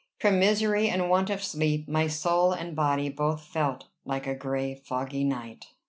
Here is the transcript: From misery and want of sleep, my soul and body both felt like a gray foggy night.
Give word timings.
From 0.17 0.39
misery 0.39 0.89
and 0.89 1.11
want 1.11 1.29
of 1.29 1.43
sleep, 1.43 1.87
my 1.87 2.07
soul 2.07 2.53
and 2.53 2.75
body 2.75 3.07
both 3.07 3.43
felt 3.45 3.83
like 4.03 4.25
a 4.25 4.33
gray 4.33 4.73
foggy 4.73 5.23
night. 5.23 5.65